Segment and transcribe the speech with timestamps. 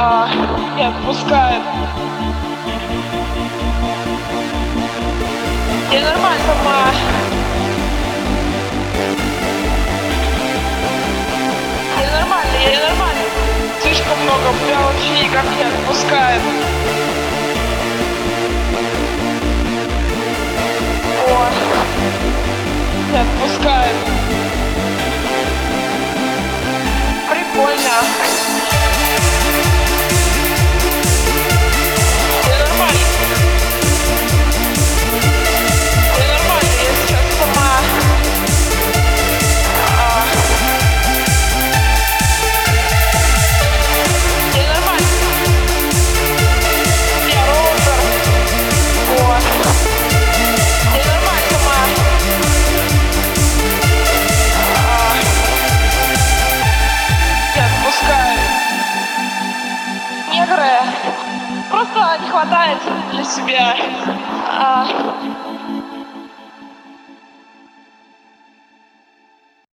[0.00, 0.28] а,
[0.76, 1.62] не отпускает.
[5.90, 7.17] Я нормально сама
[61.92, 62.78] просто не хватает
[63.12, 63.76] для себя.
[64.60, 64.86] А,